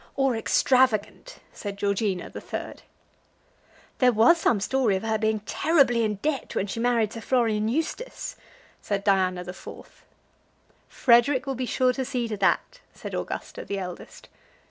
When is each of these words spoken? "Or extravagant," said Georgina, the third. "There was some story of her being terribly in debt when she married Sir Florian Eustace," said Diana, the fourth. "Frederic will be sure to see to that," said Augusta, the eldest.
"Or 0.15 0.35
extravagant," 0.35 1.37
said 1.53 1.77
Georgina, 1.77 2.27
the 2.31 2.41
third. 2.41 2.81
"There 3.99 4.11
was 4.11 4.39
some 4.39 4.59
story 4.59 4.95
of 4.95 5.03
her 5.03 5.19
being 5.19 5.41
terribly 5.41 6.03
in 6.03 6.15
debt 6.15 6.55
when 6.55 6.65
she 6.65 6.79
married 6.79 7.13
Sir 7.13 7.21
Florian 7.21 7.67
Eustace," 7.67 8.35
said 8.81 9.03
Diana, 9.03 9.43
the 9.43 9.53
fourth. 9.53 10.03
"Frederic 10.89 11.45
will 11.45 11.53
be 11.53 11.67
sure 11.67 11.93
to 11.93 12.03
see 12.03 12.27
to 12.27 12.37
that," 12.37 12.79
said 12.95 13.13
Augusta, 13.13 13.63
the 13.63 13.77
eldest. 13.77 14.27